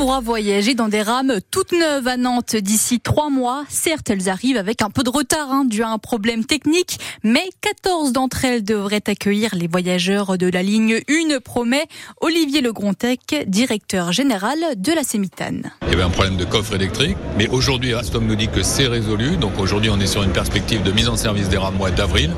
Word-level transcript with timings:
pourra 0.00 0.20
voyager 0.20 0.74
dans 0.74 0.88
des 0.88 1.02
rames 1.02 1.40
toutes 1.50 1.72
neuves 1.72 2.08
à 2.08 2.16
Nantes 2.16 2.56
d'ici 2.56 3.00
trois 3.00 3.28
mois. 3.28 3.64
Certes, 3.68 4.08
elles 4.08 4.30
arrivent 4.30 4.56
avec 4.56 4.80
un 4.80 4.88
peu 4.88 5.02
de 5.02 5.10
retard 5.10 5.52
hein, 5.52 5.66
dû 5.66 5.82
à 5.82 5.90
un 5.90 5.98
problème 5.98 6.46
technique, 6.46 6.98
mais 7.22 7.44
14 7.60 8.12
d'entre 8.12 8.46
elles 8.46 8.64
devraient 8.64 9.02
accueillir 9.06 9.54
les 9.54 9.66
voyageurs 9.66 10.38
de 10.38 10.46
la 10.46 10.62
ligne 10.62 11.02
1, 11.06 11.40
promet 11.44 11.84
Olivier 12.22 12.62
Legrontec, 12.62 13.44
directeur 13.46 14.10
général 14.12 14.58
de 14.74 14.90
la 14.90 15.02
Sémitane. 15.02 15.70
Il 15.82 15.90
y 15.90 15.92
avait 15.92 16.02
un 16.02 16.08
problème 16.08 16.38
de 16.38 16.46
coffre 16.46 16.74
électrique, 16.74 17.18
mais 17.36 17.48
aujourd'hui, 17.48 17.92
Alstom 17.92 18.26
nous 18.26 18.36
dit 18.36 18.48
que 18.48 18.62
c'est 18.62 18.86
résolu. 18.86 19.36
Donc 19.36 19.60
aujourd'hui, 19.60 19.90
on 19.90 20.00
est 20.00 20.06
sur 20.06 20.22
une 20.22 20.32
perspective 20.32 20.82
de 20.82 20.92
mise 20.92 21.10
en 21.10 21.16
service 21.16 21.50
des 21.50 21.58
rames 21.58 21.76
mois 21.76 21.90
d'avril. 21.90 22.30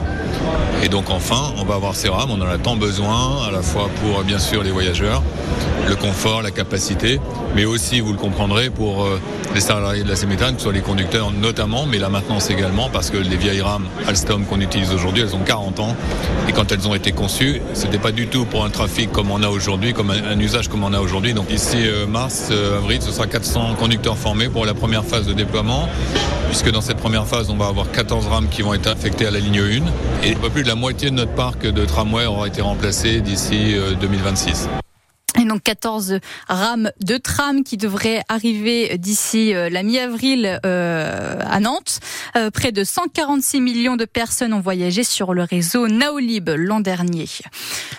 Et 0.83 0.89
donc 0.89 1.11
enfin, 1.11 1.53
on 1.59 1.65
va 1.65 1.75
avoir 1.75 1.95
ces 1.95 2.09
rames, 2.09 2.31
on 2.31 2.41
en 2.41 2.49
a 2.49 2.59
tant 2.59 2.77
besoin, 2.77 3.47
à 3.47 3.51
la 3.51 3.63
fois 3.63 3.89
pour 4.03 4.23
bien 4.25 4.39
sûr 4.39 4.63
les 4.63 4.71
voyageurs, 4.71 5.23
le 5.89 5.97
confort, 5.97 6.43
la 6.43 6.51
capacité, 6.51 7.21
mais 7.55 7.65
aussi, 7.65 8.01
vous 8.01 8.13
le 8.13 8.19
comprendrez, 8.19 8.71
pour 8.71 9.05
euh, 9.05 9.21
les 9.55 9.61
salariés 9.61 10.03
de 10.03 10.09
la 10.09 10.17
Sémétane, 10.17 10.59
soit 10.59 10.73
les 10.73 10.81
conducteurs 10.81 11.31
notamment, 11.31 11.87
mais 11.87 11.99
la 11.99 12.09
maintenance 12.09 12.51
également, 12.51 12.89
parce 12.91 13.11
que 13.11 13.17
les 13.17 13.37
vieilles 13.37 13.61
rames 13.61 13.87
Alstom 14.07 14.45
qu'on 14.47 14.61
utilise 14.61 14.93
aujourd'hui, 14.93 15.23
elles 15.23 15.35
ont 15.35 15.45
40 15.45 15.81
ans, 15.81 15.97
et 16.49 16.53
quand 16.53 16.73
elles 16.73 16.87
ont 16.89 16.95
été 16.95 17.13
conçues, 17.13 17.61
c'était 17.75 17.99
pas 17.99 18.13
du 18.13 18.27
tout 18.27 18.45
pour 18.45 18.65
un 18.65 18.71
trafic 18.71 19.13
comme 19.13 19.31
on 19.31 19.43
a 19.43 19.49
aujourd'hui, 19.49 19.93
comme 19.93 20.11
un, 20.11 20.39
usage 20.39 20.69
comme 20.69 20.85
on 20.85 20.93
a 20.93 21.01
aujourd'hui. 21.01 21.35
Donc 21.35 21.51
ici, 21.51 21.79
euh, 21.79 22.07
mars, 22.07 22.49
euh, 22.51 22.79
avril, 22.79 23.03
ce 23.03 23.13
sera 23.13 23.27
400 23.27 23.75
conducteurs 23.79 24.17
formés 24.17 24.49
pour 24.49 24.65
la 24.65 24.75
première 24.75 25.05
phase 25.05 25.27
de 25.27 25.33
déploiement, 25.33 25.89
puisque 26.49 26.71
dans 26.71 26.81
cette 26.81 26.92
première 27.03 27.27
phase, 27.27 27.51
on 27.51 27.57
va 27.57 27.67
avoir 27.67 27.91
14 27.91 28.29
rames 28.29 28.49
qui 28.49 28.63
vont 28.63 28.75
être 28.75 28.87
affectées 28.87 29.27
à 29.27 29.33
la 29.33 29.41
ligne 29.41 29.59
1, 29.59 30.25
et 30.25 30.35
un 30.35 30.39
peu 30.39 30.51
plus 30.51 30.63
de 30.63 30.69
la 30.69 30.77
moitié 30.77 31.11
de 31.11 31.17
notre 31.17 31.33
parc 31.33 31.67
de 31.67 31.85
tramway 31.85 32.27
aura 32.27 32.47
été 32.47 32.63
remplacé 32.63 33.21
d'ici 33.21 33.75
2026. 34.01 34.69
Donc 35.45 35.63
14 35.63 36.19
rames 36.49 36.91
de 37.01 37.17
tram 37.17 37.65
qui 37.65 37.77
devraient 37.77 38.23
arriver 38.29 38.97
d'ici 38.99 39.55
euh, 39.55 39.69
la 39.69 39.83
mi-avril 39.83 40.61
euh, 40.65 41.39
à 41.45 41.61
Nantes. 41.61 42.01
Euh, 42.37 42.51
près 42.51 42.73
de 42.73 42.85
146 42.85 43.61
millions 43.61 43.97
de 43.97 44.05
personnes 44.05 44.53
ont 44.53 44.61
voyagé 44.61 45.05
sur 45.05 45.35
le 45.35 45.43
réseau 45.43 45.89
Naolib 45.89 46.51
l'an 46.57 46.81
dernier. 46.81 47.27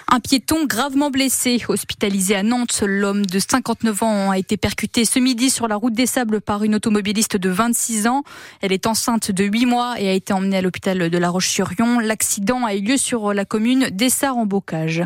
Un 0.09 0.19
piéton 0.19 0.65
gravement 0.65 1.09
blessé, 1.09 1.61
hospitalisé 1.67 2.35
à 2.35 2.43
Nantes. 2.43 2.83
L'homme 2.85 3.25
de 3.25 3.39
59 3.39 4.03
ans 4.03 4.31
a 4.31 4.37
été 4.37 4.57
percuté 4.57 5.05
ce 5.05 5.19
midi 5.19 5.49
sur 5.49 5.67
la 5.67 5.75
route 5.75 5.93
des 5.93 6.05
Sables 6.05 6.39
par 6.39 6.63
une 6.63 6.75
automobiliste 6.75 7.37
de 7.37 7.49
26 7.49 8.07
ans. 8.07 8.23
Elle 8.61 8.71
est 8.71 8.85
enceinte 8.85 9.31
de 9.31 9.43
8 9.43 9.65
mois 9.65 9.95
et 9.99 10.09
a 10.09 10.13
été 10.13 10.33
emmenée 10.33 10.57
à 10.57 10.61
l'hôpital 10.61 11.09
de 11.09 11.17
La 11.17 11.29
Roche-sur-Yon. 11.29 11.99
L'accident 11.99 12.65
a 12.65 12.75
eu 12.75 12.81
lieu 12.81 12.97
sur 12.97 13.33
la 13.33 13.45
commune 13.45 13.89
d'Essart 13.91 14.37
en 14.37 14.45
Bocage. 14.45 15.03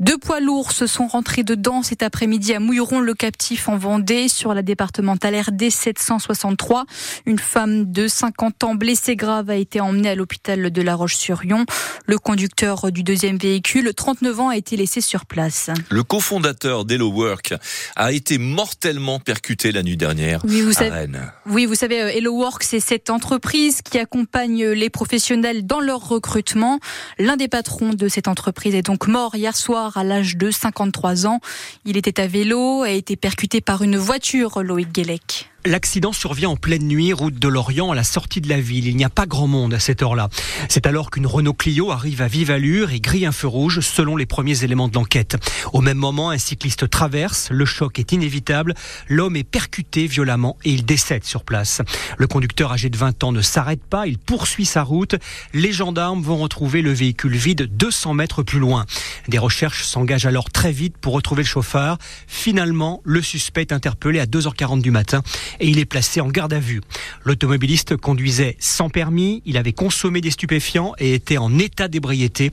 Deux 0.00 0.18
poids 0.18 0.40
lourds 0.40 0.72
se 0.72 0.86
sont 0.86 1.06
rentrés 1.06 1.44
dedans 1.44 1.69
cet 1.82 2.02
après-midi 2.02 2.52
à 2.52 2.58
Mouilleron-le 2.58 3.14
Captif 3.14 3.68
en 3.68 3.76
Vendée 3.76 4.28
sur 4.28 4.54
la 4.54 4.62
départementale 4.62 5.40
RD 5.40 5.70
763. 5.70 6.84
Une 7.26 7.38
femme 7.38 7.92
de 7.92 8.08
50 8.08 8.64
ans 8.64 8.74
blessée 8.74 9.14
grave 9.14 9.50
a 9.50 9.54
été 9.54 9.80
emmenée 9.80 10.08
à 10.10 10.14
l'hôpital 10.16 10.72
de 10.72 10.82
La 10.82 10.96
Roche-sur-Yon. 10.96 11.66
Le 12.06 12.18
conducteur 12.18 12.90
du 12.90 13.04
deuxième 13.04 13.36
véhicule, 13.36 13.94
39 13.94 14.40
ans, 14.40 14.48
a 14.48 14.56
été 14.56 14.76
laissé 14.76 15.00
sur 15.00 15.26
place. 15.26 15.70
Le 15.90 16.02
cofondateur 16.02 16.84
d'Hello 16.84 17.08
Work 17.10 17.54
a 17.94 18.10
été 18.10 18.38
mortellement 18.38 19.20
percuté 19.20 19.70
la 19.70 19.84
nuit 19.84 19.96
dernière 19.96 20.40
oui, 20.44 20.62
vous 20.62 20.70
à 20.70 20.74
savez, 20.74 20.90
Rennes. 20.90 21.32
Oui, 21.46 21.66
vous 21.66 21.76
savez, 21.76 22.02
euh, 22.02 22.08
Hello 22.08 22.34
Work, 22.36 22.64
c'est 22.64 22.80
cette 22.80 23.10
entreprise 23.10 23.80
qui 23.82 23.98
accompagne 23.98 24.66
les 24.66 24.90
professionnels 24.90 25.64
dans 25.64 25.80
leur 25.80 26.08
recrutement. 26.08 26.80
L'un 27.18 27.36
des 27.36 27.48
patrons 27.48 27.90
de 27.90 28.08
cette 28.08 28.26
entreprise 28.26 28.74
est 28.74 28.82
donc 28.82 29.06
mort 29.06 29.36
hier 29.36 29.56
soir 29.56 29.96
à 29.96 30.02
l'âge 30.02 30.36
de 30.36 30.50
53 30.50 31.26
ans. 31.26 31.40
Il 31.84 31.96
était 31.96 32.20
à 32.20 32.26
vélo, 32.26 32.82
a 32.82 32.90
été 32.90 33.16
percuté 33.16 33.60
par 33.60 33.82
une 33.82 33.96
voiture, 33.96 34.62
Loïc 34.62 34.92
Guélec. 34.92 35.49
L'accident 35.66 36.14
survient 36.14 36.48
en 36.48 36.56
pleine 36.56 36.88
nuit, 36.88 37.12
route 37.12 37.38
de 37.38 37.46
Lorient, 37.46 37.90
à 37.90 37.94
la 37.94 38.02
sortie 38.02 38.40
de 38.40 38.48
la 38.48 38.58
ville. 38.58 38.86
Il 38.86 38.96
n'y 38.96 39.04
a 39.04 39.10
pas 39.10 39.26
grand 39.26 39.46
monde 39.46 39.74
à 39.74 39.78
cette 39.78 40.02
heure-là. 40.02 40.30
C'est 40.70 40.86
alors 40.86 41.10
qu'une 41.10 41.26
Renault 41.26 41.52
Clio 41.52 41.90
arrive 41.90 42.22
à 42.22 42.28
vive 42.28 42.50
allure 42.50 42.92
et 42.92 43.00
grille 43.00 43.26
un 43.26 43.32
feu 43.32 43.46
rouge, 43.46 43.80
selon 43.80 44.16
les 44.16 44.24
premiers 44.24 44.64
éléments 44.64 44.88
de 44.88 44.94
l'enquête. 44.94 45.36
Au 45.74 45.82
même 45.82 45.98
moment, 45.98 46.30
un 46.30 46.38
cycliste 46.38 46.88
traverse, 46.88 47.50
le 47.50 47.66
choc 47.66 47.98
est 47.98 48.12
inévitable, 48.12 48.72
l'homme 49.06 49.36
est 49.36 49.44
percuté 49.44 50.06
violemment 50.06 50.56
et 50.64 50.70
il 50.70 50.86
décède 50.86 51.24
sur 51.24 51.44
place. 51.44 51.82
Le 52.16 52.26
conducteur 52.26 52.72
âgé 52.72 52.88
de 52.88 52.96
20 52.96 53.22
ans 53.24 53.32
ne 53.32 53.42
s'arrête 53.42 53.84
pas, 53.84 54.06
il 54.06 54.16
poursuit 54.16 54.64
sa 54.64 54.82
route. 54.82 55.16
Les 55.52 55.72
gendarmes 55.72 56.22
vont 56.22 56.38
retrouver 56.38 56.80
le 56.80 56.92
véhicule 56.94 57.36
vide 57.36 57.68
200 57.70 58.14
mètres 58.14 58.42
plus 58.42 58.60
loin. 58.60 58.86
Des 59.28 59.38
recherches 59.38 59.84
s'engagent 59.84 60.26
alors 60.26 60.48
très 60.48 60.72
vite 60.72 60.96
pour 60.96 61.12
retrouver 61.12 61.42
le 61.42 61.48
chauffeur. 61.48 61.98
Finalement, 62.26 63.02
le 63.04 63.20
suspect 63.20 63.60
est 63.60 63.72
interpellé 63.72 64.20
à 64.20 64.24
2h40 64.24 64.80
du 64.80 64.90
matin 64.90 65.22
et 65.58 65.68
il 65.68 65.78
est 65.78 65.84
placé 65.84 66.20
en 66.20 66.28
garde 66.28 66.52
à 66.52 66.60
vue. 66.60 66.80
L'automobiliste 67.24 67.96
conduisait 67.96 68.56
sans 68.58 68.88
permis, 68.88 69.42
il 69.44 69.56
avait 69.56 69.72
consommé 69.72 70.20
des 70.20 70.30
stupéfiants 70.30 70.92
et 70.98 71.14
était 71.14 71.38
en 71.38 71.58
état 71.58 71.88
d'ébriété. 71.88 72.50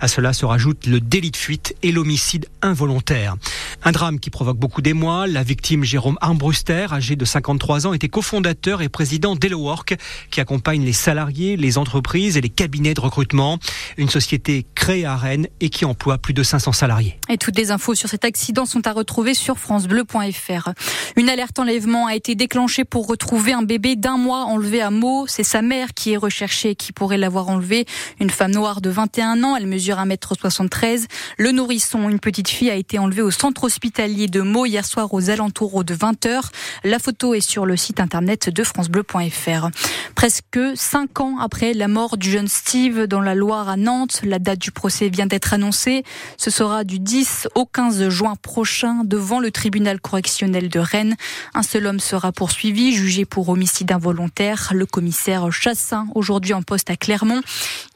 À 0.00 0.08
cela 0.08 0.32
se 0.32 0.44
rajoute 0.44 0.86
le 0.86 1.00
délit 1.00 1.30
de 1.30 1.36
fuite 1.36 1.76
et 1.82 1.92
l'homicide 1.92 2.46
involontaire. 2.62 3.36
Un 3.82 3.92
drame 3.92 4.20
qui 4.20 4.30
provoque 4.30 4.58
beaucoup 4.58 4.82
d'émoi. 4.82 5.26
La 5.26 5.42
victime 5.42 5.84
Jérôme 5.84 6.18
Armbruster, 6.20 6.86
âgé 6.92 7.16
de 7.16 7.24
53 7.24 7.86
ans, 7.86 7.94
était 7.94 8.08
cofondateur 8.08 8.82
et 8.82 8.88
président 8.88 9.36
d'Hellowork, 9.36 9.96
qui 10.30 10.40
accompagne 10.40 10.84
les 10.84 10.92
salariés, 10.92 11.56
les 11.56 11.78
entreprises 11.78 12.36
et 12.36 12.40
les 12.40 12.48
cabinets 12.48 12.94
de 12.94 13.00
recrutement. 13.00 13.58
Une 13.96 14.10
société 14.10 14.66
créée 14.74 15.06
à 15.06 15.16
Rennes 15.16 15.48
et 15.60 15.70
qui 15.70 15.84
emploie 15.84 16.18
plus 16.18 16.34
de 16.34 16.42
500 16.42 16.72
salariés. 16.72 17.18
Et 17.28 17.38
toutes 17.38 17.56
les 17.56 17.70
infos 17.70 17.94
sur 17.94 18.08
cet 18.08 18.24
accident 18.24 18.66
sont 18.66 18.86
à 18.86 18.92
retrouver 18.92 19.34
sur 19.34 19.58
francebleu.fr. 19.58 20.70
Une 21.16 21.28
alerte 21.28 21.58
enlèvement 21.58 22.06
a 22.06 22.14
été 22.14 22.34
déclenchée 22.40 22.86
pour 22.86 23.06
retrouver 23.06 23.52
un 23.52 23.60
bébé 23.60 23.96
d'un 23.96 24.16
mois 24.16 24.46
enlevé 24.46 24.80
à 24.80 24.90
Meaux. 24.90 25.26
C'est 25.26 25.44
sa 25.44 25.60
mère 25.60 25.92
qui 25.92 26.12
est 26.12 26.16
recherchée 26.16 26.70
et 26.70 26.74
qui 26.74 26.90
pourrait 26.90 27.18
l'avoir 27.18 27.50
enlevé. 27.50 27.84
Une 28.18 28.30
femme 28.30 28.52
noire 28.52 28.80
de 28.80 28.88
21 28.88 29.44
ans, 29.44 29.56
elle 29.56 29.66
mesure 29.66 29.96
1m73. 29.96 31.04
Le 31.36 31.52
nourrisson, 31.52 32.08
une 32.08 32.18
petite 32.18 32.48
fille, 32.48 32.70
a 32.70 32.76
été 32.76 32.98
enlevée 32.98 33.20
au 33.20 33.30
centre 33.30 33.64
hospitalier 33.64 34.26
de 34.26 34.40
Meaux 34.40 34.64
hier 34.64 34.86
soir 34.86 35.12
aux 35.12 35.28
alentours 35.28 35.84
de 35.84 35.94
20h. 35.94 36.44
La 36.82 36.98
photo 36.98 37.34
est 37.34 37.42
sur 37.42 37.66
le 37.66 37.76
site 37.76 38.00
internet 38.00 38.48
de 38.48 38.64
francebleu.fr. 38.64 39.68
Presque 40.14 40.58
cinq 40.76 41.20
ans 41.20 41.36
après 41.40 41.74
la 41.74 41.88
mort 41.88 42.16
du 42.16 42.30
jeune 42.30 42.48
Steve 42.48 43.06
dans 43.06 43.20
la 43.20 43.34
Loire 43.34 43.68
à 43.68 43.76
Nantes, 43.76 44.22
la 44.24 44.38
date 44.38 44.60
du 44.60 44.70
procès 44.70 45.10
vient 45.10 45.26
d'être 45.26 45.52
annoncée. 45.52 46.04
Ce 46.38 46.50
sera 46.50 46.84
du 46.84 47.00
10 47.00 47.48
au 47.54 47.66
15 47.66 48.08
juin 48.08 48.34
prochain 48.40 49.02
devant 49.04 49.40
le 49.40 49.50
tribunal 49.50 50.00
correctionnel 50.00 50.70
de 50.70 50.78
Rennes. 50.78 51.16
Un 51.52 51.62
seul 51.62 51.86
homme 51.86 52.00
sera 52.00 52.29
poursuivi, 52.32 52.92
jugé 52.92 53.24
pour 53.24 53.48
homicide 53.48 53.92
involontaire. 53.92 54.72
Le 54.74 54.86
commissaire 54.86 55.50
Chassin, 55.52 56.06
aujourd'hui 56.14 56.54
en 56.54 56.62
poste 56.62 56.90
à 56.90 56.96
Clermont. 56.96 57.40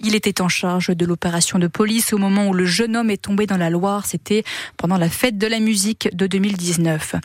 Il 0.00 0.14
était 0.14 0.40
en 0.40 0.48
charge 0.48 0.88
de 0.88 1.06
l'opération 1.06 1.58
de 1.58 1.66
police 1.66 2.12
au 2.12 2.18
moment 2.18 2.48
où 2.48 2.54
le 2.54 2.64
jeune 2.64 2.96
homme 2.96 3.10
est 3.10 3.22
tombé 3.22 3.46
dans 3.46 3.56
la 3.56 3.70
Loire. 3.70 4.06
C'était 4.06 4.44
pendant 4.76 4.96
la 4.96 5.08
fête 5.08 5.38
de 5.38 5.46
la 5.46 5.60
musique 5.60 6.08
de 6.14 6.26
2019. 6.26 7.16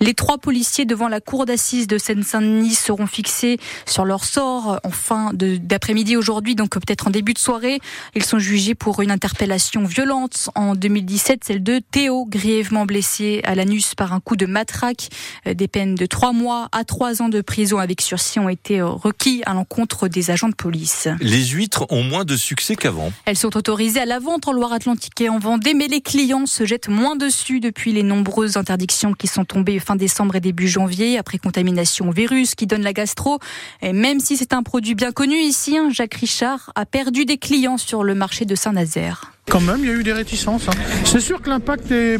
Les 0.00 0.14
trois 0.14 0.38
policiers 0.38 0.84
devant 0.84 1.08
la 1.08 1.20
cour 1.20 1.46
d'assises 1.46 1.86
de 1.86 1.98
Seine-Saint-Denis 1.98 2.74
seront 2.74 3.06
fixés 3.06 3.58
sur 3.86 4.04
leur 4.04 4.24
sort 4.24 4.80
en 4.84 4.90
fin 4.90 5.30
d'après-midi 5.32 6.16
aujourd'hui, 6.16 6.54
donc 6.54 6.70
peut-être 6.70 7.08
en 7.08 7.10
début 7.10 7.34
de 7.34 7.38
soirée. 7.38 7.80
Ils 8.14 8.24
sont 8.24 8.38
jugés 8.38 8.74
pour 8.74 9.02
une 9.02 9.10
interpellation 9.10 9.84
violente 9.84 10.50
en 10.54 10.74
2017, 10.74 11.44
celle 11.44 11.62
de 11.62 11.78
Théo, 11.78 12.26
grièvement 12.26 12.84
blessé 12.86 13.40
à 13.44 13.54
l'anus 13.54 13.94
par 13.94 14.12
un 14.12 14.20
coup 14.20 14.36
de 14.36 14.46
matraque. 14.46 15.08
Euh, 15.46 15.54
des 15.54 15.68
peines 15.68 15.94
de 15.94 16.06
trois 16.06 16.32
mois 16.32 16.53
à 16.72 16.84
trois 16.84 17.22
ans 17.22 17.28
de 17.28 17.40
prison 17.40 17.78
avec 17.78 18.00
sursis 18.00 18.38
ont 18.38 18.48
été 18.48 18.80
euh, 18.80 18.86
requis 18.86 19.42
à 19.46 19.54
l'encontre 19.54 20.08
des 20.08 20.30
agents 20.30 20.48
de 20.48 20.54
police. 20.54 21.08
Les 21.20 21.44
huîtres 21.44 21.86
ont 21.90 22.02
moins 22.02 22.24
de 22.24 22.36
succès 22.36 22.76
qu'avant. 22.76 23.12
Elles 23.24 23.36
sont 23.36 23.56
autorisées 23.56 24.00
à 24.00 24.06
la 24.06 24.18
vente 24.18 24.48
en 24.48 24.52
Loire-Atlantique 24.52 25.20
et 25.20 25.28
en 25.28 25.38
Vendée, 25.38 25.74
mais 25.74 25.88
les 25.88 26.00
clients 26.00 26.46
se 26.46 26.64
jettent 26.64 26.88
moins 26.88 27.16
dessus 27.16 27.60
depuis 27.60 27.92
les 27.92 28.02
nombreuses 28.02 28.56
interdictions 28.56 29.12
qui 29.12 29.26
sont 29.26 29.44
tombées 29.44 29.78
fin 29.78 29.96
décembre 29.96 30.36
et 30.36 30.40
début 30.40 30.68
janvier 30.68 31.18
après 31.18 31.38
contamination 31.38 32.08
au 32.08 32.12
virus 32.12 32.54
qui 32.54 32.66
donne 32.66 32.82
la 32.82 32.92
gastro. 32.92 33.38
Et 33.82 33.92
même 33.92 34.20
si 34.20 34.36
c'est 34.36 34.52
un 34.52 34.62
produit 34.62 34.94
bien 34.94 35.12
connu 35.12 35.36
ici, 35.36 35.76
hein, 35.76 35.88
Jacques 35.90 36.14
Richard 36.14 36.72
a 36.74 36.86
perdu 36.86 37.24
des 37.24 37.38
clients 37.38 37.78
sur 37.78 38.04
le 38.04 38.14
marché 38.14 38.44
de 38.44 38.54
Saint-Nazaire. 38.54 39.33
Quand 39.50 39.60
même, 39.60 39.78
il 39.80 39.86
y 39.86 39.90
a 39.90 39.94
eu 39.94 40.02
des 40.02 40.12
réticences. 40.12 40.68
Hein. 40.68 40.72
C'est 41.04 41.20
sûr 41.20 41.40
que 41.40 41.50
l'impact 41.50 41.90
est 41.90 42.18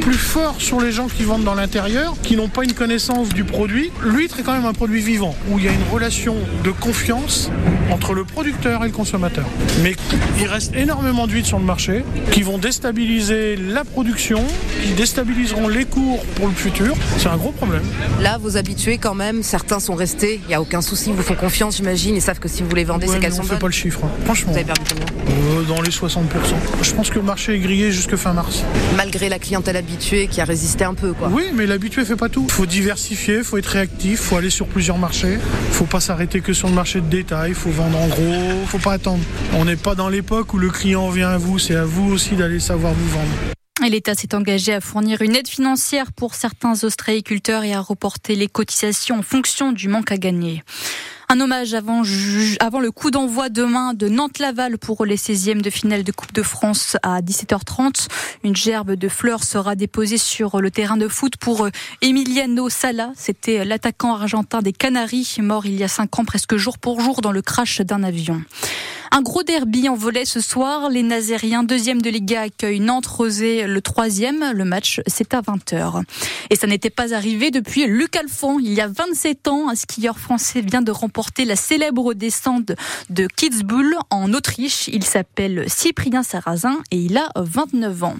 plus 0.00 0.14
fort 0.14 0.54
sur 0.58 0.80
les 0.80 0.90
gens 0.90 1.06
qui 1.06 1.22
vendent 1.22 1.44
dans 1.44 1.54
l'intérieur, 1.54 2.14
qui 2.22 2.34
n'ont 2.34 2.48
pas 2.48 2.64
une 2.64 2.72
connaissance 2.72 3.28
du 3.28 3.44
produit. 3.44 3.92
L'huître 4.02 4.40
est 4.40 4.42
quand 4.42 4.54
même 4.54 4.64
un 4.64 4.72
produit 4.72 5.02
vivant, 5.02 5.36
où 5.50 5.58
il 5.58 5.66
y 5.66 5.68
a 5.68 5.72
une 5.72 5.84
relation 5.92 6.34
de 6.64 6.70
confiance 6.70 7.50
entre 7.90 8.14
le 8.14 8.24
producteur 8.24 8.82
et 8.84 8.86
le 8.86 8.92
consommateur. 8.92 9.44
Mais 9.82 9.94
il 10.40 10.46
reste 10.46 10.74
énormément 10.74 11.26
d'huîtres 11.26 11.48
sur 11.48 11.58
le 11.58 11.64
marché 11.66 12.04
qui 12.30 12.42
vont 12.42 12.56
déstabiliser 12.56 13.54
la 13.56 13.84
production, 13.84 14.42
qui 14.82 14.92
déstabiliseront 14.94 15.68
les 15.68 15.84
cours 15.84 16.24
pour 16.36 16.48
le 16.48 16.54
futur. 16.54 16.94
C'est 17.18 17.28
un 17.28 17.36
gros 17.36 17.52
problème. 17.52 17.82
Là, 18.22 18.38
vos 18.38 18.56
habitués 18.56 18.96
quand 18.96 19.14
même, 19.14 19.42
certains 19.42 19.78
sont 19.78 19.94
restés, 19.94 20.40
il 20.44 20.48
n'y 20.48 20.54
a 20.54 20.62
aucun 20.62 20.80
souci, 20.80 21.10
ils 21.10 21.16
vous 21.16 21.22
font 21.22 21.34
confiance, 21.34 21.76
j'imagine, 21.76 22.16
ils 22.16 22.22
savent 22.22 22.40
que 22.40 22.48
si 22.48 22.62
vous 22.62 22.74
les 22.74 22.84
vendez, 22.84 23.06
c'est 23.08 23.20
qu'elles 23.20 23.32
sont 23.34 23.40
On 23.42 23.44
ne 23.44 23.48
fait 23.50 23.58
pas 23.58 23.66
le 23.66 23.72
chiffre, 23.72 24.00
hein. 24.04 24.10
franchement. 24.24 24.52
Vous 24.52 24.56
avez 24.58 24.64
perdu 24.66 24.80
combien? 24.88 25.06
Euh, 25.60 25.62
Dans 25.64 25.82
les 25.82 25.90
60%. 25.90 26.22
Je 26.82 26.92
pense 26.92 27.10
que 27.10 27.16
le 27.16 27.24
marché 27.24 27.54
est 27.54 27.58
grillé 27.58 27.92
jusque 27.92 28.16
fin 28.16 28.32
mars. 28.32 28.64
Malgré 28.96 29.28
la 29.28 29.38
clientèle 29.38 29.76
habitué 29.76 30.26
qui 30.26 30.40
a 30.40 30.44
résisté 30.44 30.84
un 30.84 30.94
peu. 30.94 31.12
Quoi. 31.12 31.28
Oui, 31.28 31.44
mais 31.54 31.66
l'habitué 31.66 32.04
fait 32.04 32.16
pas 32.16 32.28
tout. 32.28 32.44
Il 32.48 32.52
faut 32.52 32.66
diversifier, 32.66 33.36
il 33.38 33.44
faut 33.44 33.56
être 33.58 33.66
réactif, 33.66 34.12
il 34.12 34.16
faut 34.16 34.36
aller 34.36 34.50
sur 34.50 34.66
plusieurs 34.66 34.98
marchés. 34.98 35.38
Il 35.68 35.74
faut 35.74 35.84
pas 35.84 36.00
s'arrêter 36.00 36.40
que 36.40 36.52
sur 36.52 36.68
le 36.68 36.74
marché 36.74 37.00
de 37.00 37.06
détail, 37.06 37.50
il 37.50 37.54
faut 37.54 37.70
vendre 37.70 37.98
en 37.98 38.08
gros, 38.08 38.60
il 38.62 38.68
faut 38.68 38.78
pas 38.78 38.92
attendre. 38.94 39.22
On 39.54 39.64
n'est 39.64 39.76
pas 39.76 39.94
dans 39.94 40.08
l'époque 40.08 40.52
où 40.54 40.58
le 40.58 40.70
client 40.70 41.08
vient 41.10 41.30
à 41.30 41.38
vous, 41.38 41.58
c'est 41.58 41.76
à 41.76 41.84
vous 41.84 42.10
aussi 42.12 42.34
d'aller 42.34 42.60
savoir 42.60 42.92
vous 42.92 43.08
vendre. 43.08 43.30
L'État 43.88 44.14
s'est 44.14 44.34
engagé 44.34 44.72
à 44.72 44.80
fournir 44.80 45.22
une 45.22 45.34
aide 45.34 45.48
financière 45.48 46.12
pour 46.12 46.34
certains 46.34 46.84
ostréiculteurs 46.84 47.64
et 47.64 47.74
à 47.74 47.80
reporter 47.80 48.36
les 48.36 48.46
cotisations 48.46 49.18
en 49.18 49.22
fonction 49.22 49.72
du 49.72 49.88
manque 49.88 50.12
à 50.12 50.16
gagner. 50.16 50.62
Un 51.32 51.40
hommage 51.40 51.72
avant, 51.72 52.02
le 52.02 52.90
coup 52.90 53.10
d'envoi 53.10 53.48
demain 53.48 53.94
de 53.94 54.06
Nantes-Laval 54.06 54.76
pour 54.76 55.06
les 55.06 55.16
16e 55.16 55.62
de 55.62 55.70
finale 55.70 56.04
de 56.04 56.12
Coupe 56.12 56.34
de 56.34 56.42
France 56.42 56.98
à 57.02 57.22
17h30. 57.22 58.08
Une 58.44 58.54
gerbe 58.54 58.92
de 58.92 59.08
fleurs 59.08 59.42
sera 59.42 59.74
déposée 59.74 60.18
sur 60.18 60.60
le 60.60 60.70
terrain 60.70 60.98
de 60.98 61.08
foot 61.08 61.38
pour 61.38 61.70
Emiliano 62.02 62.68
Sala. 62.68 63.12
C'était 63.16 63.64
l'attaquant 63.64 64.12
argentin 64.12 64.60
des 64.60 64.74
Canaries, 64.74 65.36
mort 65.38 65.64
il 65.64 65.76
y 65.76 65.84
a 65.84 65.88
5 65.88 66.18
ans 66.18 66.26
presque 66.26 66.56
jour 66.56 66.76
pour 66.76 67.00
jour 67.00 67.22
dans 67.22 67.32
le 67.32 67.40
crash 67.40 67.80
d'un 67.80 68.02
avion. 68.02 68.42
Un 69.14 69.20
gros 69.20 69.42
derby 69.42 69.90
en 69.90 69.94
volet 69.94 70.24
ce 70.24 70.40
soir. 70.40 70.88
Les 70.88 71.02
Nazériens, 71.02 71.64
deuxième 71.64 72.00
de 72.00 72.08
Liga, 72.08 72.40
accueillent 72.40 72.80
Nantes-Rosé, 72.80 73.66
le 73.66 73.82
troisième. 73.82 74.52
Le 74.54 74.64
match, 74.64 75.02
c'est 75.06 75.34
à 75.34 75.42
20h. 75.42 76.02
Et 76.48 76.56
ça 76.56 76.66
n'était 76.66 76.88
pas 76.88 77.12
arrivé 77.12 77.50
depuis 77.50 77.86
Luc 77.86 78.16
Alphon. 78.16 78.58
Il 78.58 78.72
y 78.72 78.80
a 78.80 78.88
27 78.88 79.48
ans, 79.48 79.68
un 79.68 79.74
skieur 79.74 80.18
français 80.18 80.62
vient 80.62 80.80
de 80.80 80.90
remporter 80.90 81.44
la 81.44 81.56
célèbre 81.56 82.14
descente 82.14 82.72
de 83.10 83.26
Kitzbühel 83.26 83.96
en 84.08 84.32
Autriche. 84.32 84.88
Il 84.88 85.04
s'appelle 85.04 85.66
Cyprien 85.68 86.22
Sarrazin 86.22 86.78
et 86.90 86.96
il 86.96 87.18
a 87.18 87.28
29 87.36 88.04
ans. 88.04 88.16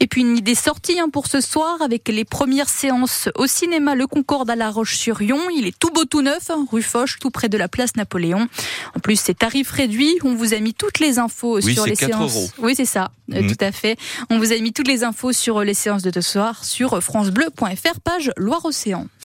Et 0.00 0.06
puis 0.06 0.20
une 0.20 0.36
idée 0.36 0.54
sortie 0.54 0.98
hein, 1.00 1.08
pour 1.12 1.26
ce 1.26 1.40
soir 1.40 1.82
avec 1.82 2.08
les 2.08 2.24
premières 2.24 2.68
séances 2.68 3.28
au 3.34 3.46
cinéma 3.46 3.94
Le 3.94 4.06
Concorde 4.06 4.48
à 4.48 4.56
La 4.56 4.70
Roche-sur-Yon. 4.70 5.50
Il 5.56 5.66
est 5.66 5.76
tout 5.76 5.90
beau 5.90 6.04
tout 6.04 6.22
neuf, 6.22 6.50
hein, 6.50 6.66
rue 6.70 6.82
Foch, 6.82 7.18
tout 7.20 7.30
près 7.30 7.48
de 7.48 7.58
la 7.58 7.68
place 7.68 7.96
Napoléon. 7.96 8.48
En 8.94 9.00
plus, 9.00 9.18
c'est 9.18 9.38
tarif 9.38 9.70
réduit. 9.70 10.18
On 10.22 10.34
vous 10.34 10.54
a 10.54 10.60
mis 10.60 10.72
toutes 10.72 11.00
les 11.00 11.18
infos 11.18 11.60
sur 11.60 11.86
les 11.86 11.96
séances. 11.96 12.36
Euros. 12.36 12.48
Oui, 12.58 12.74
c'est 12.76 12.84
ça, 12.84 13.10
euh, 13.32 13.42
mmh. 13.42 13.46
tout 13.48 13.64
à 13.64 13.72
fait. 13.72 13.96
On 14.30 14.38
vous 14.38 14.52
a 14.52 14.58
mis 14.58 14.72
toutes 14.72 14.88
les 14.88 15.02
infos 15.02 15.32
sur 15.32 15.60
les 15.62 15.74
séances 15.74 16.02
de 16.02 16.12
ce 16.12 16.20
soir 16.20 16.64
sur 16.64 17.02
francebleu.fr, 17.02 18.00
page 18.00 18.30
Loire-Océan. 18.36 19.08